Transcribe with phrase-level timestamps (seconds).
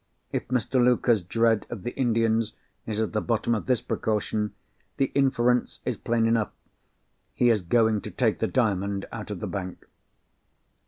[0.31, 0.83] If Mr.
[0.83, 2.53] Luker's dread of the Indians
[2.87, 4.55] is at the bottom of this precaution,
[4.97, 6.49] the inference is plain enough.
[7.35, 9.85] He is going to take the Diamond out of the bank."